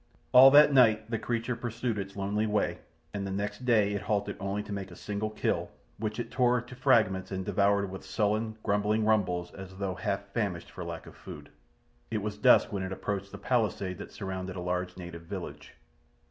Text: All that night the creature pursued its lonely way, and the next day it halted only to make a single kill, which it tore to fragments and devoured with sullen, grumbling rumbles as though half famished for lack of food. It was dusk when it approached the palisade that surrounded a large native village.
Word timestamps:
All 0.31 0.49
that 0.49 0.73
night 0.73 1.11
the 1.11 1.19
creature 1.19 1.55
pursued 1.55 1.99
its 1.99 2.15
lonely 2.15 2.47
way, 2.47 2.79
and 3.13 3.23
the 3.23 3.29
next 3.29 3.65
day 3.65 3.93
it 3.93 4.01
halted 4.01 4.35
only 4.39 4.63
to 4.63 4.71
make 4.73 4.89
a 4.89 4.95
single 4.95 5.29
kill, 5.29 5.69
which 5.99 6.19
it 6.19 6.31
tore 6.31 6.59
to 6.59 6.73
fragments 6.75 7.29
and 7.31 7.45
devoured 7.45 7.91
with 7.91 8.03
sullen, 8.03 8.57
grumbling 8.63 9.05
rumbles 9.05 9.51
as 9.53 9.77
though 9.77 9.93
half 9.93 10.25
famished 10.33 10.71
for 10.71 10.83
lack 10.83 11.05
of 11.05 11.15
food. 11.15 11.49
It 12.09 12.23
was 12.23 12.39
dusk 12.39 12.73
when 12.73 12.81
it 12.81 12.91
approached 12.91 13.31
the 13.31 13.37
palisade 13.37 13.99
that 13.99 14.11
surrounded 14.11 14.55
a 14.55 14.59
large 14.59 14.97
native 14.97 15.21
village. 15.25 15.75